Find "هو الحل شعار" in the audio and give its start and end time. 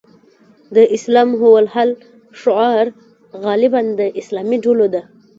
1.41-2.85